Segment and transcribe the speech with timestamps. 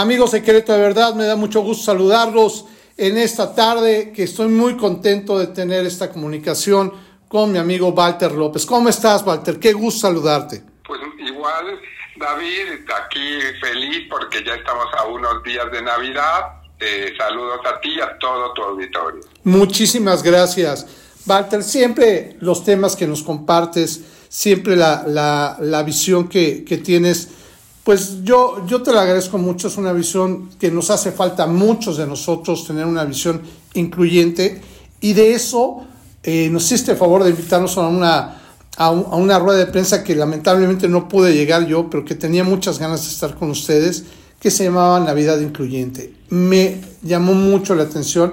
[0.00, 2.64] Amigos Querétaro, de verdad me da mucho gusto saludarlos
[2.96, 6.90] en esta tarde, que estoy muy contento de tener esta comunicación
[7.28, 8.64] con mi amigo Walter López.
[8.64, 9.58] ¿Cómo estás, Walter?
[9.60, 10.62] Qué gusto saludarte.
[10.86, 11.78] Pues igual,
[12.16, 16.62] David, aquí feliz porque ya estamos a unos días de Navidad.
[16.78, 19.20] Eh, saludos a ti y a todo tu auditorio.
[19.44, 20.86] Muchísimas gracias.
[21.26, 27.39] Walter, siempre los temas que nos compartes, siempre la, la, la visión que, que tienes
[27.84, 31.46] pues yo, yo te lo agradezco mucho, es una visión que nos hace falta a
[31.46, 33.40] muchos de nosotros tener una visión
[33.74, 34.60] incluyente
[35.00, 35.86] y de eso
[36.22, 38.38] eh, nos hiciste el favor de invitarnos a una,
[38.76, 42.78] a, una rueda de prensa que lamentablemente no pude llegar yo, pero que tenía muchas
[42.78, 44.04] ganas de estar con ustedes,
[44.38, 46.14] que se llamaba Navidad Incluyente.
[46.28, 48.32] Me llamó mucho la atención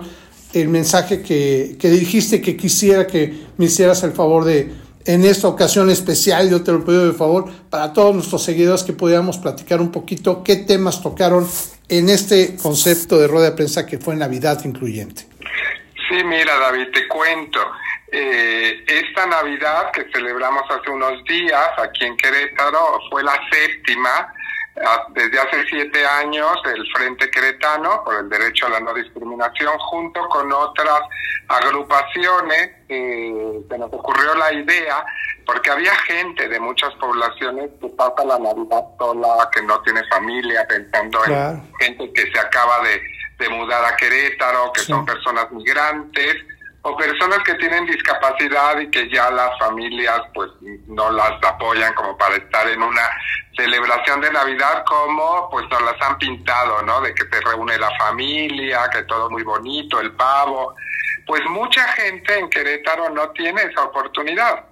[0.53, 4.73] el mensaje que, que dijiste que quisiera que me hicieras el favor de,
[5.07, 8.91] en esta ocasión especial, yo te lo pido de favor, para todos nuestros seguidores que
[8.91, 11.47] pudiéramos platicar un poquito qué temas tocaron
[11.87, 15.23] en este concepto de rueda de prensa que fue Navidad Incluyente.
[16.09, 17.59] Sí, mira David, te cuento.
[18.11, 24.33] Eh, esta Navidad que celebramos hace unos días aquí en Querétaro fue la séptima
[25.09, 30.27] desde hace siete años el Frente Queretano por el Derecho a la No Discriminación, junto
[30.29, 31.01] con otras
[31.47, 35.05] agrupaciones, eh, se nos ocurrió la idea,
[35.45, 40.65] porque había gente de muchas poblaciones que pasa la Navidad sola, que no tiene familia,
[40.67, 43.01] pensando en gente que se acaba de,
[43.49, 46.35] mudar a Querétaro, que son personas migrantes,
[46.87, 50.49] o personas que tienen discapacidad y que ya las familias pues
[50.87, 53.09] no las apoyan como para estar en una
[53.57, 57.01] celebración de Navidad como pues nos las han pintado, ¿no?
[57.01, 60.75] De que te reúne la familia, que todo muy bonito, el pavo.
[61.25, 64.63] Pues mucha gente en Querétaro no tiene esa oportunidad.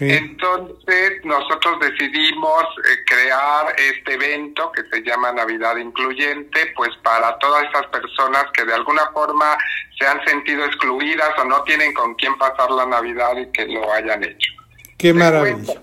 [0.00, 7.64] Entonces nosotros decidimos eh, crear este evento que se llama Navidad Incluyente, pues para todas
[7.68, 9.56] esas personas que de alguna forma
[9.98, 13.92] se han sentido excluidas o no tienen con quién pasar la Navidad y que lo
[13.92, 14.52] hayan hecho.
[14.98, 15.74] Qué maravilla.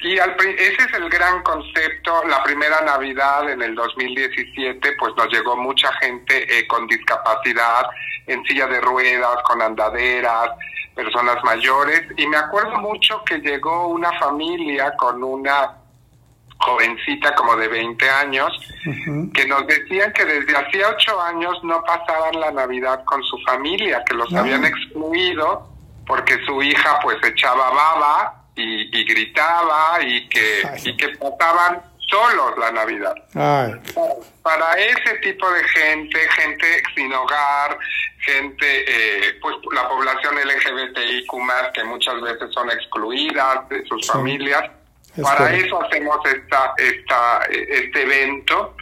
[0.00, 2.22] Y ese es el gran concepto.
[2.28, 7.84] La primera Navidad en el 2017, pues nos llegó mucha gente eh, con discapacidad,
[8.26, 10.50] en silla de ruedas, con andaderas,
[10.98, 12.02] personas mayores.
[12.16, 15.76] Y me acuerdo mucho que llegó una familia con una
[16.58, 18.50] jovencita como de 20 años,
[19.32, 24.02] que nos decían que desde hacía ocho años no pasaban la Navidad con su familia,
[24.04, 25.68] que los habían excluido
[26.04, 32.72] porque su hija pues echaba baba y, gritaba y que, y que pasaban solos la
[32.72, 33.14] Navidad.
[34.42, 37.78] Para, ese tipo de gente, gente sin hogar,
[38.20, 41.30] gente, eh, pues la población LGBTIQ
[41.74, 44.64] que muchas veces son excluidas de sus familias,
[45.22, 48.76] para eso hacemos esta, esta, este evento,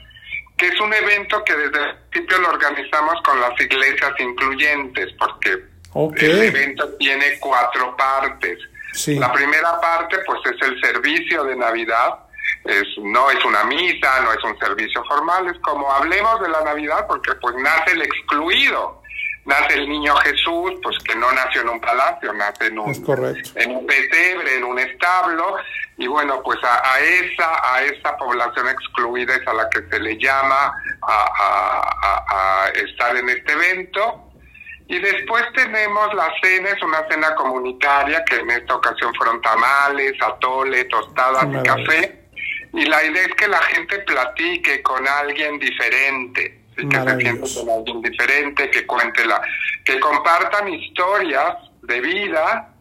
[0.56, 5.56] que es un evento que desde el principio lo organizamos con las iglesias incluyentes, porque
[6.16, 8.58] el evento tiene cuatro partes.
[9.08, 12.25] La primera parte, pues, es el servicio de Navidad,
[12.68, 16.62] es, no es una misa, no es un servicio formal, es como hablemos de la
[16.62, 19.02] Navidad porque pues nace el excluido,
[19.44, 22.90] nace el niño Jesús, pues que no nació en un palacio, nace en un,
[23.54, 25.56] en un pesebre, en un establo,
[25.98, 30.18] y bueno, pues a, esa, a esa población excluida es a la que se le
[30.18, 30.72] llama
[31.02, 34.22] a, estar en este evento.
[34.88, 40.12] Y después tenemos la cena, es una cena comunitaria que en esta ocasión fueron tamales,
[40.22, 42.25] atole, tostadas y café
[42.72, 47.70] y la idea es que la gente platique con alguien diferente, que se sienta con
[47.70, 49.40] alguien diferente, que cuente la,
[49.84, 52.74] que compartan historias de vida,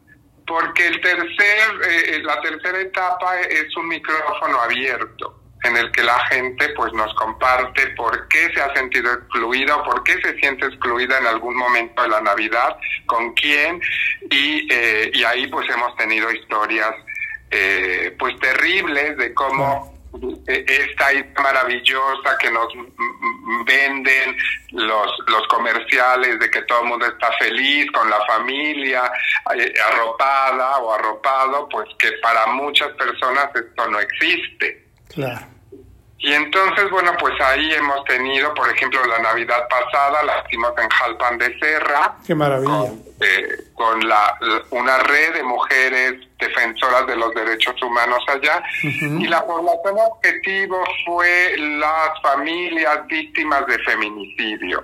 [0.46, 6.20] porque el tercer, eh, la tercera etapa es un micrófono abierto en el que la
[6.28, 11.18] gente pues nos comparte por qué se ha sentido excluida, por qué se siente excluida
[11.18, 13.82] en algún momento de la Navidad, con quién,
[14.30, 16.94] y, eh, y ahí pues hemos tenido historias
[17.52, 19.96] eh, pues terribles de cómo
[20.48, 22.68] e-, esta idea maravillosa que nos
[23.66, 24.36] venden
[24.72, 29.12] los, los comerciales de que todo el mundo está feliz con la familia,
[29.56, 34.86] eh, arropada o arropado, pues que para muchas personas esto no existe.
[35.14, 35.55] Claro.
[36.26, 40.90] Y entonces, bueno, pues ahí hemos tenido, por ejemplo, la Navidad pasada, la hicimos en
[40.90, 42.16] Jalpan de Serra.
[42.26, 42.90] Qué maravilla.
[43.76, 44.36] Con, eh, la,
[44.72, 48.64] una red de mujeres defensoras de los derechos humanos allá.
[48.82, 54.84] Y la población objetivo fue las familias víctimas de feminicidio.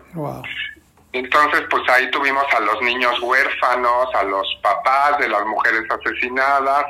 [1.13, 6.85] Entonces, pues ahí tuvimos a los niños huérfanos, a los papás de las mujeres asesinadas,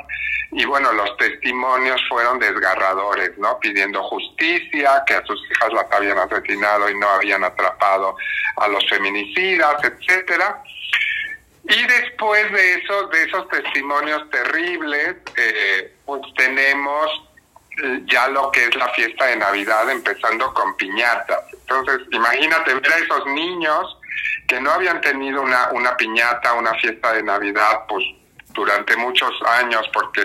[0.52, 3.58] y bueno, los testimonios fueron desgarradores, ¿no?
[3.58, 8.16] Pidiendo justicia, que a sus hijas las habían asesinado y no habían atrapado
[8.56, 10.62] a los feminicidas, etcétera.
[11.64, 17.10] Y después de esos, de esos testimonios terribles, eh, pues tenemos
[18.04, 21.44] ya lo que es la fiesta de Navidad, empezando con piñatas.
[21.52, 23.98] Entonces, imagínate ver a esos niños
[24.46, 28.04] que no habían tenido una, una piñata, una fiesta de Navidad, pues
[28.54, 30.22] durante muchos años, porque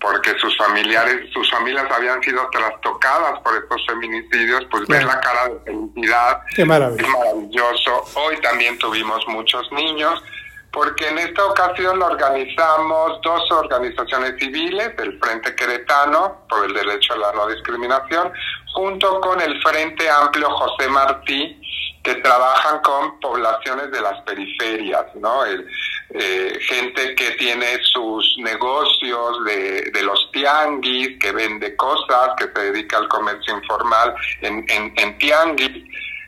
[0.00, 5.48] porque sus familiares, sus familias habían sido trastocadas por estos feminicidios, pues ver la cara
[5.48, 8.04] de felicidad es maravilloso.
[8.14, 10.22] Hoy también tuvimos muchos niños,
[10.70, 17.14] porque en esta ocasión lo organizamos dos organizaciones civiles, el Frente Queretano, por el derecho
[17.14, 18.32] a la no discriminación,
[18.74, 21.58] junto con el Frente Amplio José Martí,
[22.06, 25.44] que trabajan con poblaciones de las periferias, ¿no?
[25.44, 25.66] El,
[26.10, 32.70] eh, gente que tiene sus negocios de, de, los tianguis, que vende cosas, que se
[32.70, 35.82] dedica al comercio informal en, en, tianguis.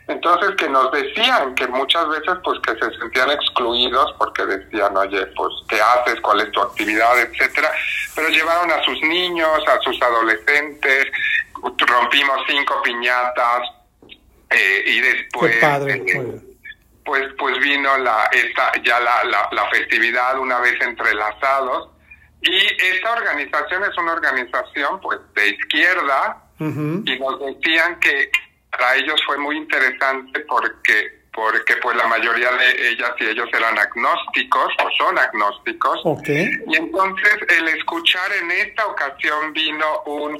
[0.08, 5.26] Entonces que nos decían que muchas veces pues que se sentían excluidos porque decían, oye,
[5.36, 6.20] pues ¿qué haces?
[6.22, 7.20] ¿Cuál es tu actividad?
[7.20, 7.70] etcétera.
[8.16, 11.06] Pero llevaron a sus niños, a sus adolescentes,
[11.86, 13.77] rompimos cinco piñatas,
[14.50, 16.40] eh, y después eh,
[17.04, 21.90] pues pues vino la esta ya la, la, festividad una vez entrelazados.
[22.40, 22.56] Y
[22.94, 26.44] esta organización es una organización pues de izquierda.
[26.60, 28.30] Y nos decían que
[28.70, 33.78] para ellos fue muy interesante porque porque pues la mayoría de ellas y ellos eran
[33.78, 36.00] agnósticos o son agnósticos.
[36.66, 40.36] Y entonces el escuchar en esta ocasión vino un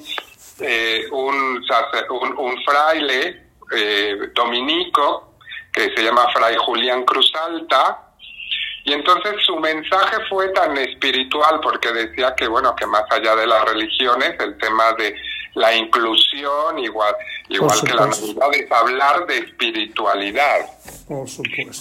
[0.61, 1.63] eh, un,
[2.11, 5.35] un, un fraile eh, dominico
[5.73, 8.05] que se llama Fray Julián Cruz Alta.
[8.85, 13.47] Y entonces su mensaje fue tan espiritual porque decía que, bueno, que más allá de
[13.47, 15.15] las religiones, el tema de
[15.59, 17.15] la inclusión, igual,
[17.49, 20.67] igual que la Navidad, es hablar de espiritualidad.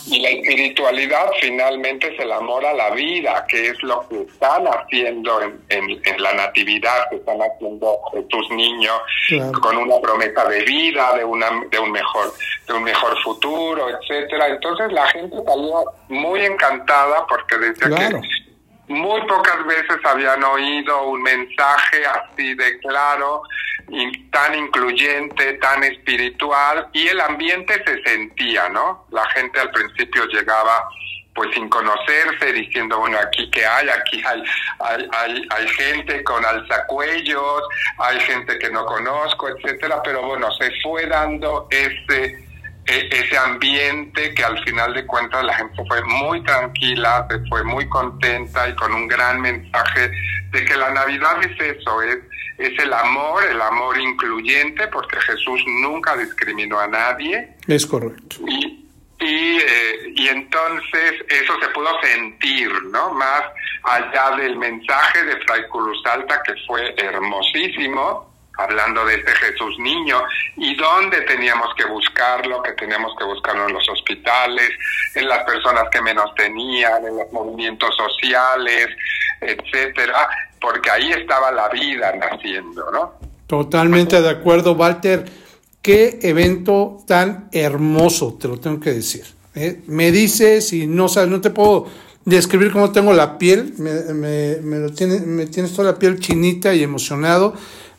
[0.08, 4.66] Y la espiritualidad finalmente es el amor a la vida, que es lo que están
[4.68, 8.96] haciendo en, en, la natividad, que están haciendo tus niños
[9.62, 12.34] con una promesa de vida, de una de un mejor
[12.68, 14.48] de un mejor futuro, etcétera.
[14.48, 18.22] Entonces la gente salió muy encantada porque decía que
[18.88, 23.42] muy pocas veces habían oído un mensaje así de claro
[23.90, 29.06] y tan incluyente, tan espiritual y el ambiente se sentía, ¿no?
[29.12, 30.90] La gente al principio llegaba
[31.34, 34.44] pues sin conocerse, diciendo, bueno, aquí que hay, aquí hay,
[34.80, 37.62] hay, hay, gente con alzacuellos,
[38.00, 42.47] hay gente que no conozco, etcétera, pero bueno, se fue dando ese
[42.88, 47.88] ese ambiente que al final de cuentas la gente fue muy tranquila, se fue muy
[47.90, 50.10] contenta y con un gran mensaje
[50.52, 52.18] de que la Navidad es eso, es,
[52.58, 57.56] es el amor, el amor incluyente, porque Jesús nunca discriminó a nadie.
[57.68, 58.38] Es correcto.
[58.48, 58.86] Y,
[59.20, 63.14] y, eh, y entonces eso se pudo sentir, ¿no?
[63.14, 63.44] Más
[63.84, 68.27] allá del mensaje de Fray Cruz Alta, que fue hermosísimo,
[68.58, 70.22] hablando de este Jesús niño
[70.58, 74.70] y dónde teníamos que buscarlo, que teníamos que buscarlo en los hospitales,
[75.16, 78.90] en las personas que menos tenían, en los movimientos sociales,
[79.42, 80.28] etcétera,
[80.60, 83.14] porque ahí estaba la vida naciendo, ¿no?
[83.46, 85.26] Totalmente de acuerdo, Walter.
[85.82, 89.24] Qué evento tan hermoso, te lo tengo que decir.
[89.56, 89.82] ¿eh?
[89.88, 91.88] Me dices y no sabes, no te puedo
[92.26, 96.20] describir cómo tengo la piel, me, me, me, lo tiene, me tienes toda la piel
[96.20, 97.54] chinita y emocionado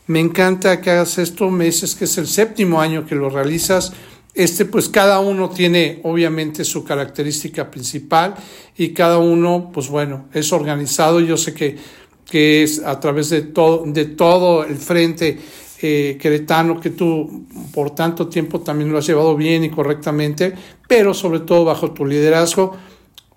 [0.08, 3.92] me encanta que hagas esto, me dices que es el séptimo año que lo realizas.
[4.34, 8.34] Este, pues cada uno tiene obviamente su característica principal
[8.76, 11.20] y cada uno, pues bueno, es organizado.
[11.20, 11.76] Yo sé que,
[12.24, 15.38] que es a través de todo, de todo el frente
[15.82, 20.54] eh, queretano que tú por tanto tiempo también lo has llevado bien y correctamente,
[20.88, 22.76] pero sobre todo bajo tu liderazgo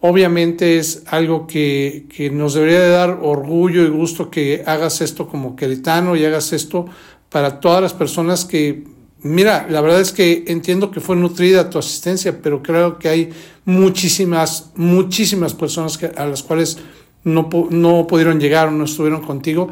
[0.03, 5.55] Obviamente es algo que, nos debería de dar orgullo y gusto que hagas esto como
[5.55, 6.87] queretano y hagas esto
[7.29, 8.83] para todas las personas que,
[9.21, 13.29] mira, la verdad es que entiendo que fue nutrida tu asistencia, pero creo que hay
[13.63, 16.79] muchísimas, muchísimas personas que, a las cuales
[17.23, 19.69] no, no pudieron llegar o no estuvieron contigo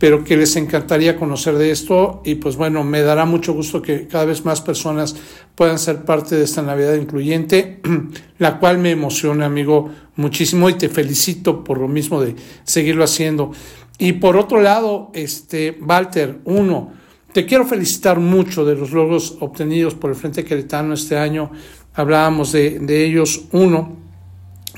[0.00, 4.08] pero que les encantaría conocer de esto y pues bueno, me dará mucho gusto que
[4.08, 5.14] cada vez más personas
[5.54, 7.82] puedan ser parte de esta Navidad incluyente,
[8.38, 13.52] la cual me emociona, amigo, muchísimo y te felicito por lo mismo de seguirlo haciendo.
[13.98, 16.94] Y por otro lado, este, Walter, uno,
[17.34, 21.50] te quiero felicitar mucho de los logros obtenidos por el Frente Queretano este año.
[21.92, 23.42] hablábamos de, de ellos.
[23.52, 23.98] Uno,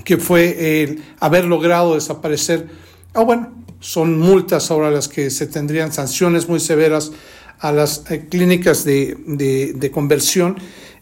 [0.04, 2.66] que fue el haber logrado desaparecer,
[3.14, 7.12] ah, bueno, son multas ahora las que se tendrían sanciones muy severas
[7.58, 10.56] a las eh, clínicas de, de, conversión.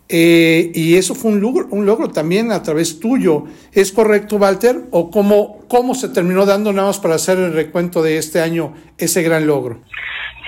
[0.09, 3.45] Eh, y eso fue un logro, un logro también a través tuyo.
[3.73, 4.83] ¿Es correcto, Walter?
[4.91, 8.75] ¿O cómo, cómo se terminó dando nada más para hacer el recuento de este año
[8.99, 9.83] ese gran logro?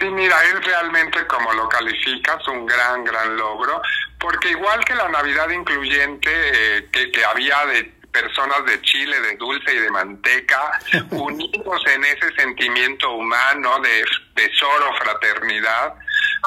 [0.01, 3.81] Sí, mira, es realmente como lo calificas, un gran, gran logro,
[4.19, 9.37] porque igual que la Navidad incluyente eh, que, que había de personas de Chile, de
[9.37, 10.79] dulce y de manteca,
[11.11, 14.05] unidos en ese sentimiento humano de
[14.35, 15.95] tesoro, fraternidad.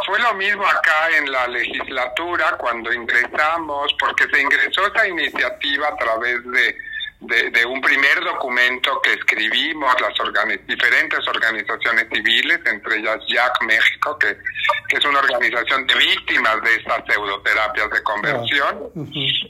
[0.06, 5.98] Fue lo mismo acá en la legislatura cuando ingresamos, porque se ingresó esa iniciativa a
[5.98, 6.78] través de
[7.20, 10.14] de, un primer documento que escribimos las
[10.68, 14.38] diferentes organizaciones civiles, entre ellas Jack México, que,
[14.90, 18.92] es una organización de víctimas de estas pseudoterapias de conversión.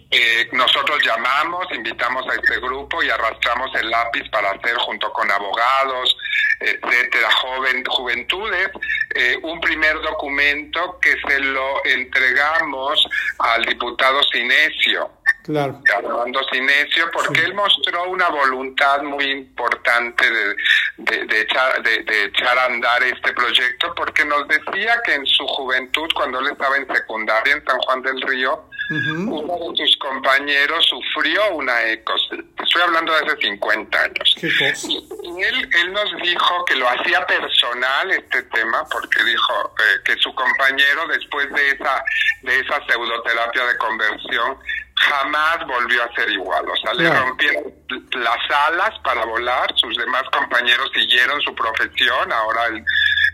[0.10, 5.30] Eh, nosotros llamamos, invitamos a este grupo y arrastramos el lápiz para hacer junto con
[5.30, 6.18] abogados,
[6.60, 8.70] etcétera, joven, juventudes,
[9.14, 13.06] eh, un primer documento que se lo entregamos
[13.38, 15.12] al diputado Sinesio
[15.46, 15.80] Claro.
[15.96, 22.66] Armando Sinesio, porque él mostró una voluntad muy importante de, de, echar, de, echar a
[22.66, 27.54] andar este proyecto, porque nos decía que en su juventud, cuando él estaba en secundaria
[27.54, 32.28] en San Juan del Río, uno de sus compañeros sufrió una ecos.
[32.64, 34.36] Estoy hablando de hace 50 años.
[34.42, 40.16] Y, él, él nos dijo que lo hacía personal este tema, porque dijo eh, que
[40.18, 42.04] su compañero, después de esa,
[42.42, 44.58] de esa pseudoterapia de conversión,
[44.96, 46.66] jamás volvió a ser igual.
[46.70, 47.74] O sea, le rompieron
[48.14, 52.78] las alas para volar, sus demás compañeros siguieron su profesión, ahora el,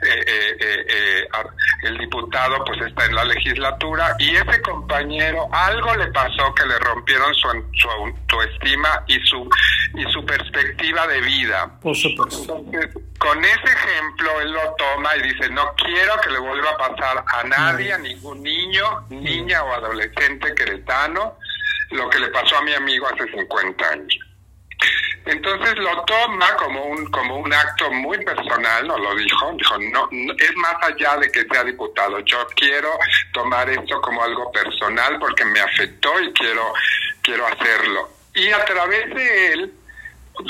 [0.04, 1.28] eh, eh, eh,
[1.84, 6.80] el diputado pues está en la legislatura y ese compañero algo le pasó que le
[6.80, 9.48] rompieron su, su autoestima y su,
[9.94, 11.80] y su perspectiva de vida.
[11.82, 12.64] Por supuesto.
[13.20, 17.24] con ese ejemplo él lo toma y dice, no quiero que le vuelva a pasar
[17.28, 21.38] a nadie, a ningún niño, niña o adolescente queretano,
[21.92, 24.20] lo que le pasó a mi amigo hace 50 años.
[25.26, 30.10] Entonces lo toma como un como un acto muy personal, no lo dijo, dijo no,
[30.12, 32.20] es más allá de que sea diputado.
[32.22, 32.90] Yo quiero
[33.32, 36.74] tomar esto como algo personal porque me afectó y quiero
[37.22, 38.10] quiero hacerlo.
[38.34, 39.74] Y a través de él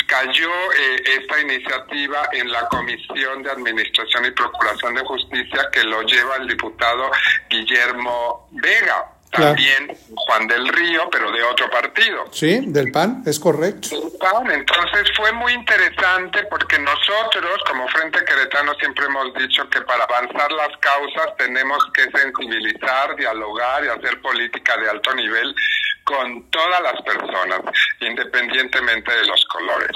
[0.08, 6.02] cayó eh, esta iniciativa en la Comisión de Administración y Procuración de Justicia que lo
[6.04, 7.12] lleva el diputado
[7.50, 12.26] Guillermo Vega también Juan del Río, pero de otro partido.
[12.32, 13.90] Sí, del PAN, es correcto.
[13.90, 19.82] Del PAN, entonces fue muy interesante porque nosotros, como Frente Queretano, siempre hemos dicho que
[19.82, 25.56] para avanzar las causas tenemos que sensibilizar, dialogar y hacer política de alto nivel
[26.04, 27.62] con todas las personas,
[28.02, 29.92] independientemente de los colores.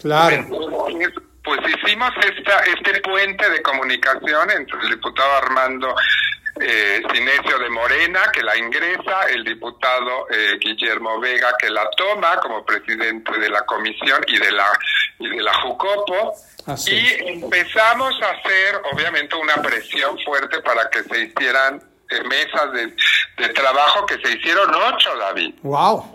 [0.00, 0.46] Claro.
[1.42, 5.94] pues hicimos esta, este puente de comunicación entre el diputado Armando
[6.60, 12.38] eh, Sinesio de Morena, que la ingresa, el diputado eh, Guillermo Vega, que la toma
[12.40, 14.72] como presidente de la comisión y de la,
[15.18, 16.34] y de la Jucopo.
[16.86, 22.94] y empezamos a hacer, obviamente, una presión fuerte para que se hicieran eh, mesas de,
[23.36, 25.54] de, trabajo, que se hicieron ocho, David.
[25.62, 26.10] ¡Wow!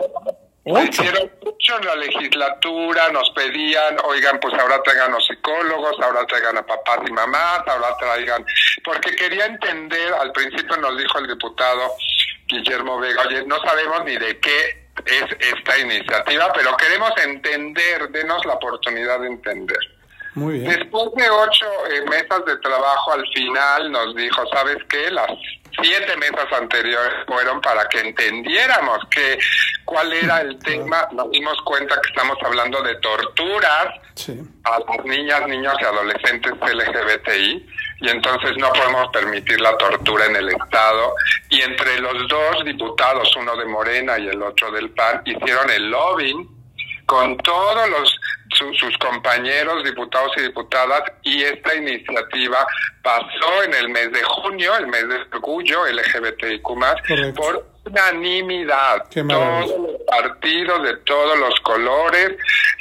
[0.64, 6.56] Hicieron mucho en la legislatura, nos pedían, oigan, pues ahora traigan los psicólogos, ahora traigan
[6.56, 8.46] a papás y mamás, ahora traigan,
[8.84, 11.92] porque quería entender, al principio nos dijo el diputado
[12.46, 18.44] Guillermo Vega, oye, no sabemos ni de qué es esta iniciativa, pero queremos entender, denos
[18.46, 19.78] la oportunidad de entender.
[20.34, 20.78] Muy bien.
[20.78, 25.10] Después de ocho eh, mesas de trabajo, al final nos dijo, ¿sabes qué?
[25.10, 25.30] Las
[25.82, 29.38] siete mesas anteriores fueron para que entendiéramos que
[29.84, 31.08] cuál era el tema.
[31.12, 33.88] Nos dimos cuenta que estamos hablando de torturas
[34.64, 37.66] a las niñas, niños y adolescentes LGBTI
[38.00, 41.14] y entonces no podemos permitir la tortura en el Estado.
[41.48, 45.90] Y entre los dos diputados, uno de Morena y el otro del PAN, hicieron el
[45.90, 46.48] lobbying
[47.06, 48.20] con todos los
[48.54, 52.66] sus compañeros diputados y diputadas y esta iniciativa
[53.02, 56.62] pasó en el mes de junio, el mes de orgullo LGBTIQ+,
[57.34, 59.04] por unanimidad.
[59.10, 62.36] Todos los partidos de todos los colores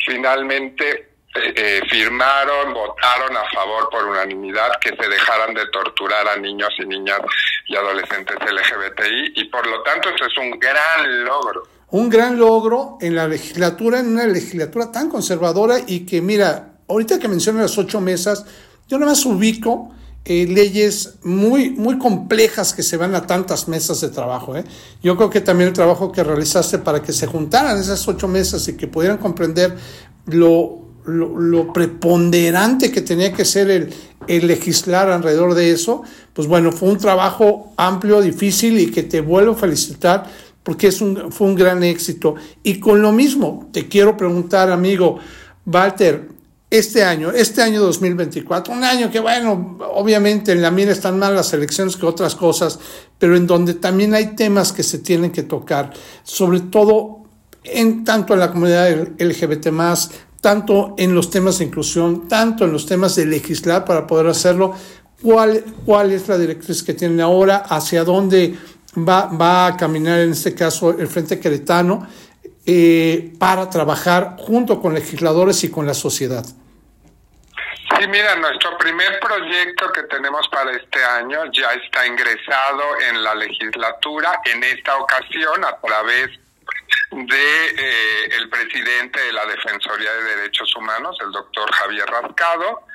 [0.06, 6.38] finalmente eh, eh, firmaron, votaron a favor por unanimidad que se dejaran de torturar a
[6.38, 7.20] niños y niñas
[7.68, 12.98] y adolescentes LGBTI y por lo tanto eso es un gran logro un gran logro
[13.02, 17.78] en la legislatura, en una legislatura tan conservadora y que, mira, ahorita que mencioné las
[17.78, 18.46] ocho mesas,
[18.88, 19.94] yo nada más ubico
[20.24, 24.56] eh, leyes muy, muy complejas que se van a tantas mesas de trabajo.
[24.56, 24.64] ¿eh?
[25.02, 28.68] Yo creo que también el trabajo que realizaste para que se juntaran esas ocho mesas
[28.68, 29.76] y que pudieran comprender
[30.28, 33.94] lo, lo, preponderante que tenía que ser el,
[34.28, 39.22] el, legislar alrededor de eso, pues bueno, fue un trabajo amplio, difícil y que te
[39.22, 40.30] vuelvo a felicitar
[40.64, 42.36] porque es un, fue un gran éxito.
[42.64, 45.18] Y con lo mismo, te quiero preguntar, amigo
[45.66, 46.30] Walter,
[46.72, 51.34] este año, este año 2024, un año que bueno, obviamente en la mira están más
[51.34, 52.80] las elecciones que otras cosas,
[53.20, 55.92] pero en donde también hay temas que se tienen que tocar,
[56.24, 57.26] sobre todo
[57.66, 59.68] en tanto en la comunidad LGBT
[60.40, 64.74] tanto en los temas de inclusión, tanto en los temas de legislar para poder hacerlo,
[65.22, 68.56] cuál, cuál es la directriz que tienen ahora, hacia dónde
[68.98, 72.08] va, va a caminar en este caso el Frente Queretano
[72.66, 76.46] eh, para trabajar junto con legisladores y con la sociedad.
[78.00, 83.36] Sí, mira, nuestro primer proyecto que tenemos para este año ya está ingresado en la
[83.36, 86.30] legislatura, en esta ocasión a través
[87.12, 92.86] de eh, el presidente de la Defensoría de Derechos Humanos, el doctor Javier Rascado,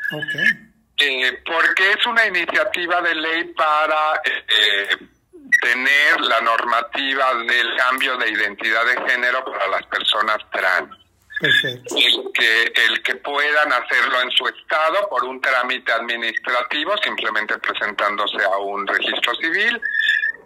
[0.97, 4.97] eh, porque es una iniciativa de ley para eh,
[5.61, 11.06] tener la normativa del cambio de identidad de género para las personas trans.
[11.41, 18.43] El que, el que puedan hacerlo en su estado por un trámite administrativo, simplemente presentándose
[18.43, 19.81] a un registro civil,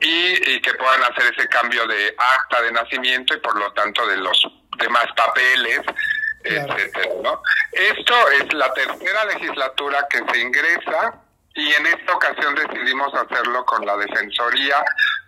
[0.00, 4.16] y, que puedan hacer ese cambio de acta de nacimiento y por lo tanto de
[4.16, 4.42] los
[4.78, 5.80] demás papeles,
[6.42, 7.42] etcétera, ¿no?
[7.70, 11.22] Esto es la tercera legislatura que se ingresa
[11.54, 14.76] y en esta ocasión decidimos hacerlo con la Defensoría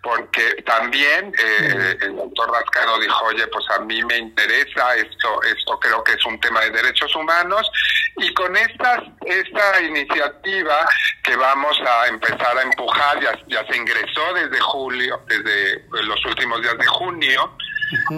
[0.01, 5.79] porque también eh, el doctor Rascano dijo, oye, pues a mí me interesa, esto, esto
[5.79, 7.69] creo que es un tema de derechos humanos
[8.17, 10.87] y con esta, esta iniciativa
[11.23, 16.61] que vamos a empezar a empujar, ya, ya se ingresó desde julio, desde los últimos
[16.61, 17.57] días de junio,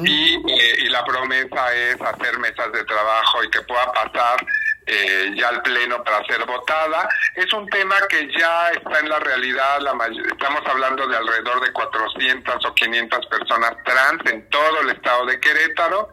[0.04, 4.38] y, eh, y la promesa es hacer mesas de trabajo y que pueda pasar
[4.86, 7.10] eh, ya al Pleno para ser votada.
[7.36, 9.92] Es un tema que ya está en la realidad, la
[10.32, 15.40] estamos hablando de alrededor de 400 o 500 personas trans en todo el estado de
[15.40, 16.10] Querétaro.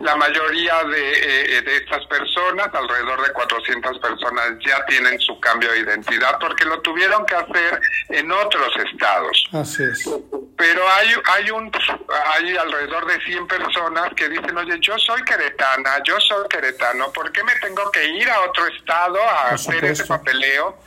[0.00, 5.70] La mayoría de, eh, de estas personas, alrededor de 400 personas, ya tienen su cambio
[5.72, 9.48] de identidad porque lo tuvieron que hacer en otros estados.
[9.52, 10.08] Así es
[10.56, 11.70] pero hay, hay, un,
[12.34, 17.32] hay alrededor de 100 personas que dicen, oye, yo soy queretana, yo soy queretano, ¿por
[17.32, 20.78] qué me tengo que ir a otro estado a hacer ese papeleo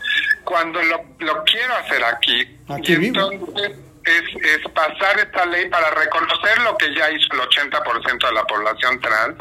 [0.43, 2.57] cuando lo, lo quiero hacer aquí?
[2.83, 3.71] y entonces
[4.07, 8.43] es, es pasar esta ley para reconocer lo que ya hizo el 80% de la
[8.45, 9.35] población trans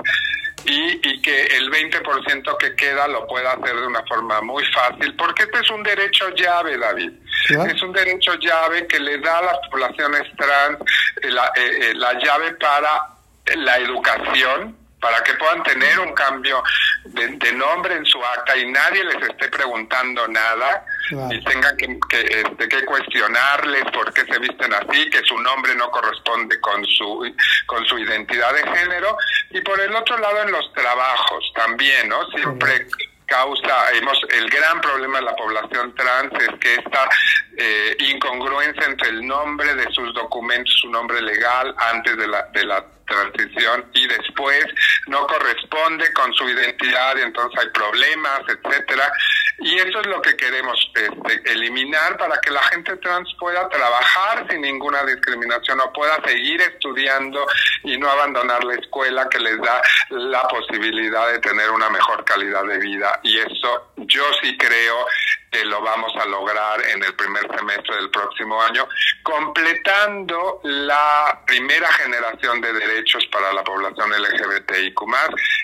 [0.65, 5.15] y, y que el 20% que queda lo pueda hacer de una forma muy fácil,
[5.17, 7.13] porque este es un derecho llave, David.
[7.49, 10.79] Es un derecho llave que le da a las poblaciones trans
[11.23, 13.07] eh, la, eh, eh, la llave para
[13.55, 16.63] la educación, para que puedan tener un cambio
[17.05, 20.85] de, nombre en su acta y nadie les esté preguntando nada
[21.31, 25.75] y tengan que, que, este, que, cuestionarles por qué se visten así, que su nombre
[25.75, 27.35] no corresponde con su,
[27.67, 29.17] con su identidad de género.
[29.51, 32.27] Y por el otro lado, en los trabajos también, ¿no?
[32.31, 32.87] Siempre
[33.27, 37.09] causa, hemos, el gran problema de la población trans es que esta
[37.57, 42.65] eh, incongruencia entre el nombre de sus documentos, su nombre legal antes de la, de
[42.65, 44.65] la transición y después
[45.07, 49.11] no corresponde con su identidad y entonces hay problemas, etcétera.
[49.59, 54.47] Y eso es lo que queremos este, eliminar para que la gente trans pueda trabajar
[54.51, 57.47] sin ninguna discriminación o pueda seguir estudiando
[57.85, 62.65] y no abandonar la escuela que les da la posibilidad de tener una mejor calidad
[62.65, 63.19] de vida.
[63.23, 65.07] Y eso yo sí creo
[65.51, 68.87] que lo vamos a lograr en el primer semestre del próximo año,
[69.23, 75.01] completando la primera generación de derechos para la población LGBTIQ,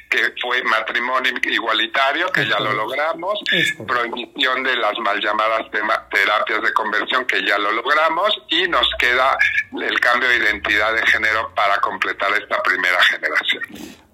[0.08, 3.38] que fue matrimonio igualitario, que ya lo logramos,
[3.86, 5.70] prohibición de las mal llamadas
[6.10, 9.36] terapias de conversión, que ya lo logramos, y nos queda
[9.80, 13.62] el cambio de identidad de género para completar esta primera generación.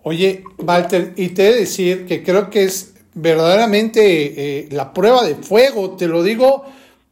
[0.02, 4.00] Oye, Walter, y te he de decir que creo que es verdaderamente
[4.60, 6.64] eh, la prueba de fuego, te lo digo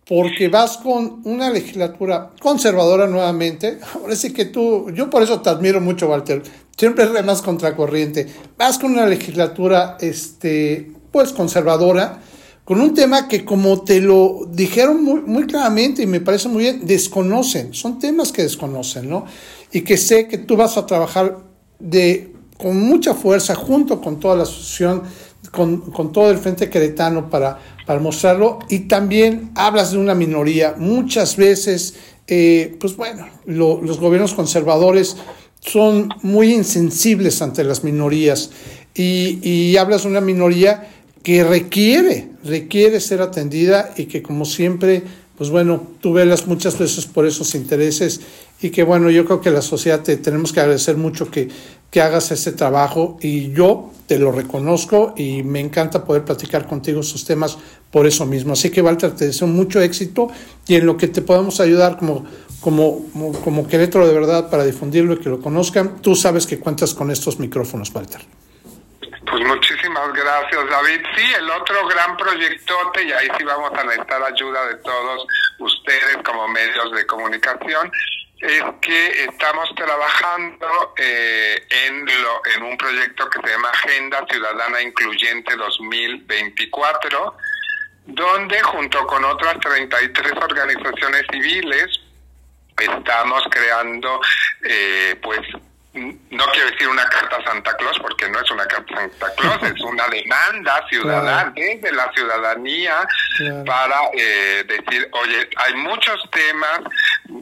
[0.09, 3.79] porque vas con una legislatura conservadora nuevamente.
[3.95, 6.42] Ahora sí que tú, yo por eso te admiro mucho, Walter.
[6.77, 8.27] Siempre más contracorriente.
[8.57, 12.21] Vas con una legislatura, este, pues conservadora,
[12.64, 16.64] con un tema que como te lo dijeron muy, muy claramente y me parece muy
[16.64, 17.75] bien, desconocen.
[17.75, 19.25] Son temas que desconocen, ¿no?
[19.73, 21.38] Y que sé que tú vas a trabajar
[21.81, 25.03] de, con mucha fuerza junto con toda la asociación
[25.50, 28.59] con, con todo el Frente Queretano para, para mostrarlo.
[28.68, 30.74] Y también hablas de una minoría.
[30.78, 31.94] Muchas veces,
[32.26, 35.16] eh, pues bueno, los gobiernos conservadores
[35.61, 38.50] son muy insensibles ante las minorías.
[38.94, 40.88] Y, y hablas de una minoría
[41.22, 45.02] que requiere, requiere ser atendida y que como siempre,
[45.37, 48.20] pues bueno, tú velas muchas veces por esos intereses.
[48.62, 51.48] Y que bueno, yo creo que la sociedad te tenemos que agradecer mucho que,
[51.90, 57.01] que hagas ese trabajo y yo te lo reconozco y me encanta poder platicar contigo
[57.01, 57.59] esos temas
[57.90, 58.53] por eso mismo.
[58.53, 60.29] Así que Walter, te deseo mucho éxito
[60.66, 62.27] y en lo que te podamos ayudar como,
[62.61, 63.03] como,
[63.42, 67.11] como Querétaro de verdad para difundirlo y que lo conozcan, tú sabes que cuentas con
[67.11, 68.20] estos micrófonos, Walter.
[69.29, 71.01] Pues muchísimas gracias, David.
[71.16, 75.27] Sí, el otro gran proyectote, y ahí sí vamos a necesitar ayuda de todos
[75.59, 77.90] ustedes como medios de comunicación,
[78.40, 84.83] es que estamos trabajando eh, en, lo, en un proyecto que se llama Agenda Ciudadana
[84.83, 87.37] Incluyente 2024,
[88.07, 92.01] donde junto con otras 33 organizaciones civiles
[92.79, 94.20] estamos creando
[94.68, 95.40] eh, pues
[95.96, 99.80] no quiero decir una carta Santa Claus porque no es una carta Santa Claus, es
[99.80, 103.06] una demanda ciudadana desde la ciudadanía
[103.64, 106.80] para eh, decir, oye, hay muchos temas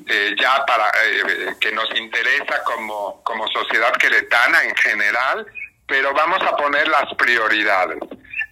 [0.09, 5.47] eh, ya para eh, que nos interesa como, como sociedad queretana en general,
[5.87, 7.99] pero vamos a poner las prioridades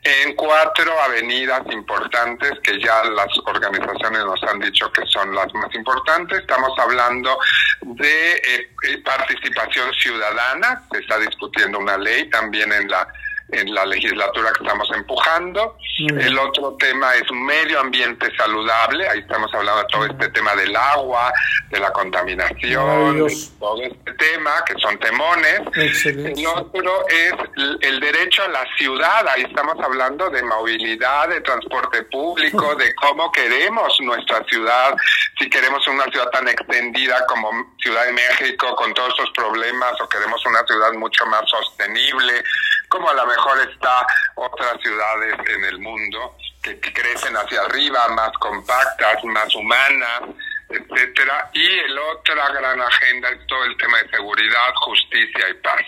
[0.05, 5.73] en cuatro avenidas importantes que ya las organizaciones nos han dicho que son las más
[5.75, 6.41] importantes.
[6.41, 7.39] Estamos hablando
[7.83, 13.07] de eh, eh, participación ciudadana, se está discutiendo una ley también en la
[13.53, 15.77] en la legislatura que estamos empujando.
[15.99, 20.75] El otro tema es medio ambiente saludable, ahí estamos hablando de todo este tema del
[20.75, 21.33] agua,
[21.71, 23.27] de la contaminación,
[23.59, 25.61] todo este tema, que son temones.
[26.05, 27.35] El otro es
[27.83, 33.31] el derecho a la ciudad, ahí estamos hablando de movilidad, de transporte público, de cómo
[33.31, 34.97] queremos nuestra ciudad,
[35.39, 40.09] si queremos una ciudad tan extendida como Ciudad de México con todos estos problemas o
[40.09, 42.45] queremos una ciudad mucho más sostenible,
[42.93, 48.33] como a lo mejor está otras ciudades en el mundo que, crecen hacia arriba, más
[48.39, 50.21] compactas, más humanas,
[50.69, 51.51] etcétera.
[51.55, 55.81] Y el otra gran agenda es todo el tema de seguridad, justicia y paz.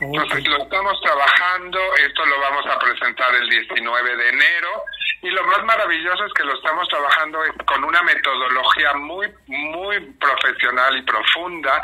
[0.00, 4.84] Entonces lo estamos trabajando, esto lo vamos a presentar el 19 de enero
[5.22, 10.96] y lo más maravilloso es que lo estamos trabajando con una metodología muy muy profesional
[10.98, 11.80] y profunda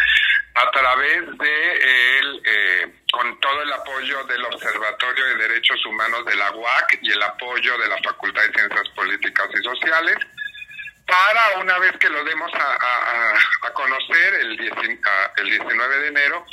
[0.55, 6.37] a través de el eh, con todo el apoyo del Observatorio de Derechos Humanos de
[6.37, 10.17] la UAC y el apoyo de la Facultad de Ciencias Políticas y Sociales,
[11.07, 14.61] para una vez que lo demos a, conocer el,
[15.37, 16.47] el 19 de enero,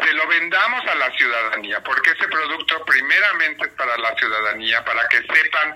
[0.00, 5.06] se lo vendamos a la ciudadanía, porque ese producto primeramente es para la ciudadanía, para
[5.08, 5.74] que sepan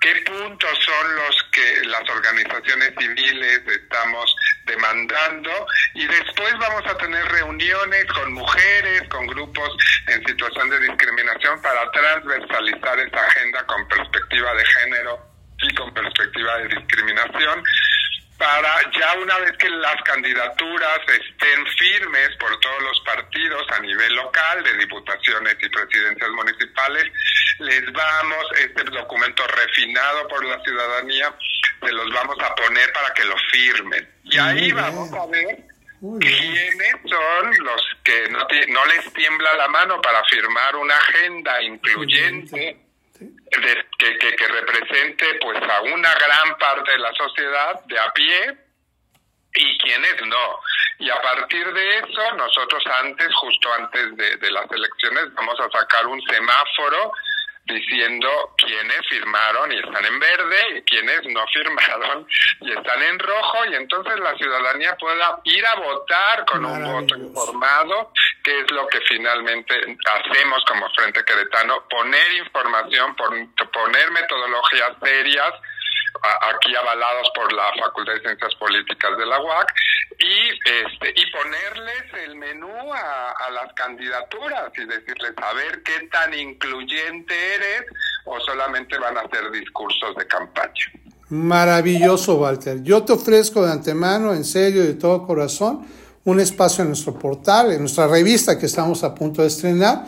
[0.00, 4.36] qué puntos son los que las organizaciones civiles estamos
[4.66, 5.66] demandando.
[5.94, 9.70] Y después vamos a tener reuniones con mujeres, con grupos
[10.08, 16.58] en situación de discriminación para transversalizar esa agenda con perspectiva de género y con perspectiva
[16.58, 17.62] de discriminación
[18.38, 24.14] para ya una vez que las candidaturas estén firmes por todos los partidos a nivel
[24.14, 27.04] local, de diputaciones y presidencias municipales,
[27.60, 31.32] les vamos, este documento refinado por la ciudadanía,
[31.80, 34.08] se los vamos a poner para que lo firmen.
[34.24, 35.58] Y ahí vamos a ver
[36.20, 42.83] quiénes son los que no, no les tiembla la mano para firmar una agenda incluyente
[43.18, 48.58] que, que, que, represente pues a una gran parte de la sociedad de a pie
[49.54, 50.60] y quienes no.
[50.98, 55.70] Y a partir de eso, nosotros antes, justo antes de, de las elecciones, vamos a
[55.70, 57.12] sacar un semáforo
[57.64, 62.26] diciendo quiénes firmaron y están en verde y quienes no firmaron
[62.60, 67.16] y están en rojo y entonces la ciudadanía pueda ir a votar con un voto
[67.16, 75.52] informado, que es lo que finalmente hacemos como Frente Queretano, poner información, poner metodologías serias
[76.22, 79.72] aquí avalados por la Facultad de Ciencias Políticas de la UAC,
[80.18, 86.32] y, este, y ponerles el menú a, las candidaturas y decirles a ver qué tan
[86.34, 87.82] incluyente eres
[88.24, 90.92] o solamente van a hacer discursos de campaña.
[91.28, 92.82] Maravilloso, Walter.
[92.82, 95.86] Yo te ofrezco de antemano, en serio, de todo corazón,
[96.24, 100.04] un espacio en nuestro portal, en nuestra revista que estamos a punto de estrenar,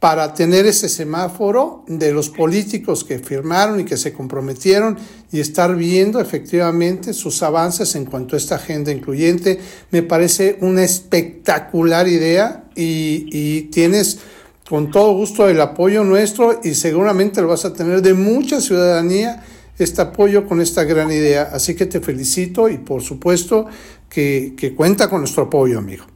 [0.00, 4.98] para tener ese semáforo de los políticos que firmaron y que se comprometieron
[5.30, 9.60] y estar viendo efectivamente sus avances en cuanto a esta agenda incluyente.
[9.90, 14.20] Me parece una espectacular idea y, tienes
[14.66, 19.44] con todo gusto el apoyo nuestro y seguramente lo vas a tener de mucha ciudadanía
[19.78, 21.50] este apoyo con esta gran idea.
[21.52, 23.66] Así que te felicito y por supuesto
[24.08, 26.06] que, que cuenta con nuestro apoyo, amigo.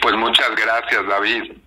[0.00, 1.60] Pues muchas gracias, David.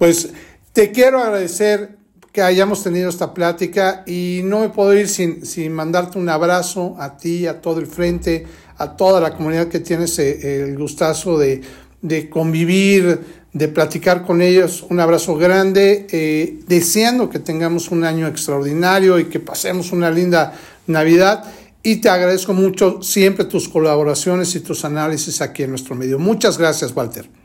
[0.00, 0.30] Pues
[0.72, 1.98] te quiero agradecer
[2.32, 6.96] que hayamos tenido esta plática y no me puedo ir sin, sin mandarte un abrazo
[6.98, 8.46] a ti, a todo el frente,
[8.78, 11.60] a toda la comunidad que tienes eh, el gustazo de,
[12.00, 13.20] de convivir,
[13.52, 14.86] de platicar con ellos.
[14.88, 20.54] Un abrazo grande, eh, deseando que tengamos un año extraordinario y que pasemos una linda
[20.86, 21.44] Navidad.
[21.82, 26.18] Y te agradezco mucho siempre tus colaboraciones y tus análisis aquí en nuestro medio.
[26.18, 27.39] Muchas gracias, Walter.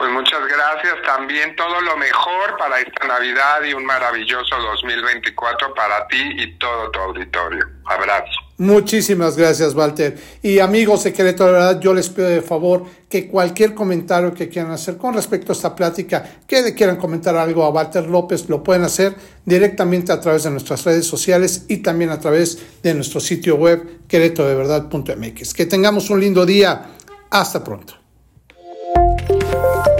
[0.00, 0.94] Pues muchas gracias.
[1.04, 6.90] También todo lo mejor para esta Navidad y un maravilloso 2024 para ti y todo
[6.90, 7.66] tu auditorio.
[7.84, 8.32] Abrazo.
[8.56, 10.16] Muchísimas gracias, Walter.
[10.42, 14.72] Y amigos Querétaro, de verdad, yo les pido de favor que cualquier comentario que quieran
[14.72, 18.84] hacer con respecto a esta plática, que quieran comentar algo a Walter López, lo pueden
[18.84, 23.56] hacer directamente a través de nuestras redes sociales y también a través de nuestro sitio
[23.56, 25.52] web queretodeverdad.mx.
[25.52, 26.86] Que tengamos un lindo día.
[27.28, 27.99] Hasta pronto.
[29.30, 29.99] Thank you.